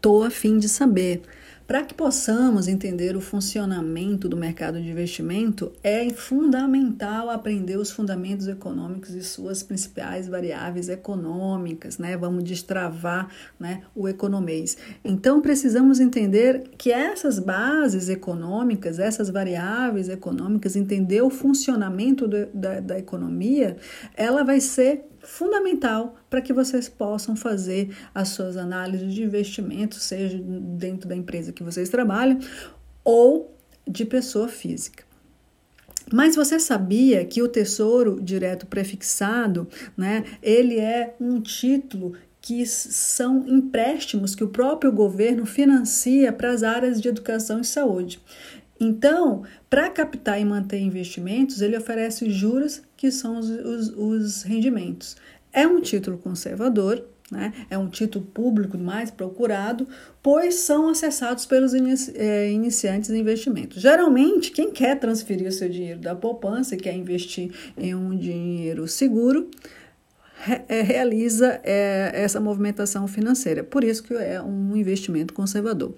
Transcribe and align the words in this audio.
Tô 0.00 0.22
a 0.22 0.30
fim 0.30 0.58
de 0.58 0.68
saber. 0.68 1.22
Para 1.70 1.84
que 1.84 1.94
possamos 1.94 2.66
entender 2.66 3.14
o 3.16 3.20
funcionamento 3.20 4.28
do 4.28 4.36
mercado 4.36 4.80
de 4.80 4.90
investimento, 4.90 5.70
é 5.84 6.10
fundamental 6.10 7.30
aprender 7.30 7.76
os 7.76 7.92
fundamentos 7.92 8.48
econômicos 8.48 9.10
e 9.10 9.22
suas 9.22 9.62
principais 9.62 10.26
variáveis 10.26 10.88
econômicas, 10.88 11.96
né? 11.96 12.16
Vamos 12.16 12.42
destravar 12.42 13.28
né, 13.56 13.82
o 13.94 14.08
economês. 14.08 14.76
Então, 15.04 15.40
precisamos 15.40 16.00
entender 16.00 16.64
que 16.76 16.90
essas 16.90 17.38
bases 17.38 18.08
econômicas, 18.08 18.98
essas 18.98 19.30
variáveis 19.30 20.08
econômicas, 20.08 20.74
entender 20.74 21.22
o 21.22 21.30
funcionamento 21.30 22.26
do, 22.26 22.46
da, 22.46 22.80
da 22.80 22.98
economia, 22.98 23.76
ela 24.16 24.42
vai 24.42 24.60
ser 24.60 25.04
fundamental 25.22 26.16
para 26.28 26.40
que 26.40 26.52
vocês 26.52 26.88
possam 26.88 27.36
fazer 27.36 27.96
as 28.14 28.28
suas 28.28 28.56
análises 28.56 29.12
de 29.12 29.22
investimento, 29.22 29.96
seja 29.96 30.38
dentro 30.42 31.08
da 31.08 31.16
empresa 31.16 31.52
que 31.52 31.62
vocês 31.62 31.88
trabalham 31.88 32.38
ou 33.04 33.54
de 33.86 34.04
pessoa 34.04 34.48
física. 34.48 35.04
Mas 36.12 36.34
você 36.34 36.58
sabia 36.58 37.24
que 37.24 37.42
o 37.42 37.48
Tesouro 37.48 38.20
Direto 38.20 38.66
Prefixado, 38.66 39.68
né, 39.96 40.24
ele 40.42 40.78
é 40.78 41.14
um 41.20 41.40
título 41.40 42.14
que 42.40 42.66
são 42.66 43.46
empréstimos 43.46 44.34
que 44.34 44.42
o 44.42 44.48
próprio 44.48 44.90
governo 44.90 45.44
financia 45.44 46.32
para 46.32 46.50
as 46.50 46.62
áreas 46.62 47.00
de 47.00 47.08
educação 47.08 47.60
e 47.60 47.64
saúde. 47.64 48.20
Então, 48.80 49.42
para 49.68 49.90
captar 49.90 50.40
e 50.40 50.44
manter 50.44 50.80
investimentos, 50.80 51.60
ele 51.60 51.76
oferece 51.76 52.30
juros 52.30 52.80
que 52.96 53.10
são 53.10 53.38
os, 53.38 53.50
os, 53.50 53.88
os 53.94 54.42
rendimentos. 54.42 55.16
É 55.52 55.66
um 55.66 55.82
título 55.82 56.16
conservador, 56.16 57.04
né? 57.30 57.52
é 57.68 57.76
um 57.76 57.88
título 57.88 58.24
público 58.24 58.78
mais 58.78 59.10
procurado, 59.10 59.86
pois 60.22 60.54
são 60.56 60.88
acessados 60.88 61.44
pelos 61.44 61.74
inici 61.74 62.12
é, 62.16 62.50
iniciantes 62.50 63.10
em 63.10 63.20
investimentos. 63.20 63.82
Geralmente, 63.82 64.50
quem 64.50 64.70
quer 64.70 64.98
transferir 64.98 65.46
o 65.46 65.52
seu 65.52 65.68
dinheiro 65.68 66.00
da 66.00 66.14
poupança 66.14 66.74
e 66.74 66.78
quer 66.78 66.94
investir 66.94 67.52
em 67.76 67.94
um 67.94 68.16
dinheiro 68.16 68.88
seguro, 68.88 69.50
realiza 70.40 71.60
é, 71.62 72.10
essa 72.14 72.40
movimentação 72.40 73.06
financeira. 73.06 73.62
Por 73.62 73.84
isso 73.84 74.02
que 74.02 74.14
é 74.14 74.40
um 74.40 74.74
investimento 74.76 75.34
conservador. 75.34 75.94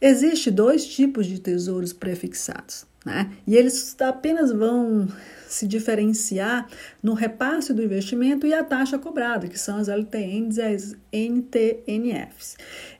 Existem 0.00 0.52
dois 0.52 0.86
tipos 0.86 1.26
de 1.26 1.40
tesouros 1.40 1.92
prefixados, 1.92 2.86
né? 3.04 3.30
E 3.46 3.56
eles 3.56 3.96
apenas 4.00 4.52
vão 4.52 5.08
se 5.48 5.66
diferenciar 5.66 6.68
no 7.02 7.14
repasse 7.14 7.72
do 7.72 7.82
investimento 7.82 8.46
e 8.46 8.52
a 8.52 8.62
taxa 8.62 8.98
cobrada, 8.98 9.48
que 9.48 9.58
são 9.58 9.78
as 9.78 9.88
LTNs 9.88 10.58
e 10.58 10.62
as 10.62 10.96
NTNFs. 11.12 12.56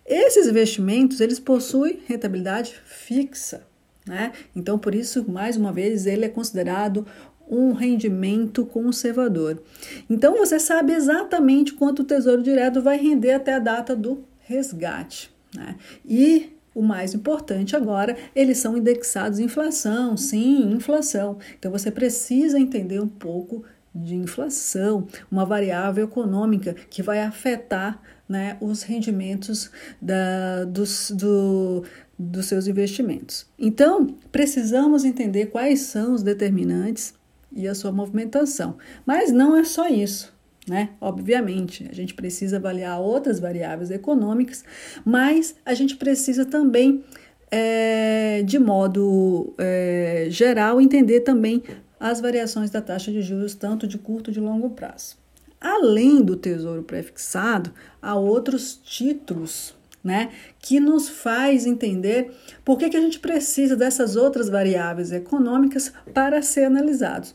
Esses 0.06 0.46
investimentos, 0.46 1.20
eles 1.20 1.40
possuem 1.40 2.00
rentabilidade 2.06 2.74
fixa, 2.86 3.66
né? 4.06 4.32
Então, 4.54 4.78
por 4.78 4.94
isso, 4.94 5.28
mais 5.28 5.56
uma 5.56 5.72
vez, 5.72 6.06
ele 6.06 6.24
é 6.24 6.28
considerado 6.28 7.04
um 7.48 7.72
rendimento 7.72 8.64
conservador. 8.66 9.62
Então, 10.08 10.36
você 10.36 10.58
sabe 10.58 10.92
exatamente 10.92 11.74
quanto 11.74 12.00
o 12.00 12.04
Tesouro 12.04 12.42
Direto 12.42 12.82
vai 12.82 12.98
render 12.98 13.32
até 13.32 13.54
a 13.54 13.58
data 13.58 13.94
do 13.94 14.24
resgate. 14.40 15.30
Né? 15.54 15.76
E 16.04 16.52
o 16.76 16.82
mais 16.82 17.14
importante 17.14 17.74
agora, 17.74 18.16
eles 18.34 18.58
são 18.58 18.76
indexados 18.76 19.38
em 19.38 19.44
inflação, 19.44 20.14
sim, 20.14 20.70
inflação. 20.72 21.38
Então 21.58 21.72
você 21.72 21.90
precisa 21.90 22.58
entender 22.58 23.00
um 23.00 23.08
pouco 23.08 23.64
de 23.94 24.14
inflação, 24.14 25.06
uma 25.30 25.46
variável 25.46 26.04
econômica 26.04 26.76
que 26.90 27.02
vai 27.02 27.22
afetar 27.22 27.98
né, 28.28 28.58
os 28.60 28.82
rendimentos 28.82 29.70
da, 30.02 30.64
dos, 30.64 31.10
do, 31.12 31.82
dos 32.18 32.44
seus 32.44 32.66
investimentos. 32.66 33.46
Então, 33.58 34.14
precisamos 34.30 35.02
entender 35.02 35.46
quais 35.46 35.80
são 35.80 36.12
os 36.12 36.22
determinantes 36.22 37.14
e 37.56 37.66
a 37.66 37.74
sua 37.74 37.90
movimentação. 37.90 38.76
Mas 39.04 39.32
não 39.32 39.56
é 39.56 39.64
só 39.64 39.88
isso. 39.88 40.36
Né? 40.68 40.90
Obviamente, 41.00 41.86
a 41.88 41.94
gente 41.94 42.12
precisa 42.12 42.56
avaliar 42.56 43.00
outras 43.00 43.38
variáveis 43.38 43.90
econômicas, 43.90 44.64
mas 45.04 45.54
a 45.64 45.74
gente 45.74 45.94
precisa 45.94 46.44
também, 46.44 47.04
é, 47.50 48.42
de 48.44 48.58
modo 48.58 49.54
é, 49.58 50.26
geral, 50.28 50.80
entender 50.80 51.20
também 51.20 51.62
as 52.00 52.20
variações 52.20 52.68
da 52.68 52.82
taxa 52.82 53.12
de 53.12 53.22
juros, 53.22 53.54
tanto 53.54 53.86
de 53.86 53.96
curto 53.96 54.32
de 54.32 54.40
longo 54.40 54.70
prazo. 54.70 55.16
Além 55.60 56.20
do 56.20 56.34
tesouro 56.34 56.82
prefixado, 56.82 57.72
há 58.02 58.16
outros 58.16 58.76
títulos 58.84 59.75
né, 60.06 60.30
que 60.60 60.78
nos 60.78 61.08
faz 61.08 61.66
entender 61.66 62.32
por 62.64 62.78
que, 62.78 62.88
que 62.88 62.96
a 62.96 63.00
gente 63.00 63.18
precisa 63.18 63.74
dessas 63.74 64.14
outras 64.14 64.48
variáveis 64.48 65.10
econômicas 65.10 65.92
para 66.14 66.40
ser 66.42 66.66
analisados. 66.66 67.34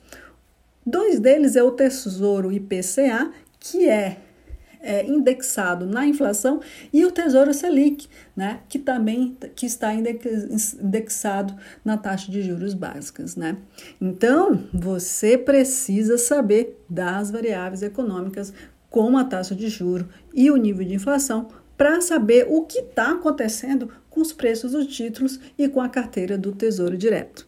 Dois 0.86 1.20
deles 1.20 1.58
é 1.58 1.62
o 1.62 1.72
Tesouro 1.72 2.50
IPCA, 2.50 3.30
que 3.60 3.90
é, 3.90 4.20
é 4.80 5.06
indexado 5.06 5.86
na 5.86 6.08
inflação, 6.08 6.62
e 6.94 7.04
o 7.06 7.12
Tesouro 7.12 7.54
Selic, 7.54 8.08
né, 8.34 8.62
que 8.70 8.80
também 8.80 9.38
que 9.54 9.66
está 9.66 9.94
indexado 9.94 11.54
na 11.84 11.98
taxa 11.98 12.32
de 12.32 12.42
juros 12.42 12.74
básicas, 12.74 13.36
né? 13.36 13.58
Então, 14.00 14.64
você 14.74 15.38
precisa 15.38 16.18
saber 16.18 16.82
das 16.90 17.30
variáveis 17.32 17.84
econômicas 17.84 18.54
como 18.90 19.18
a 19.18 19.26
taxa 19.26 19.54
de 19.54 19.68
juro 19.68 20.08
e 20.34 20.50
o 20.50 20.56
nível 20.56 20.88
de 20.88 20.96
inflação 20.96 21.50
para 21.82 22.00
saber 22.00 22.46
o 22.48 22.62
que 22.62 22.78
está 22.78 23.14
acontecendo 23.14 23.90
com 24.08 24.22
os 24.22 24.32
preços 24.32 24.74
dos 24.74 24.86
títulos 24.86 25.40
e 25.58 25.68
com 25.68 25.82
a 25.82 25.90
carteira 25.90 26.38
do 26.38 26.52
Tesouro 26.52 26.96
Direto. 26.96 27.48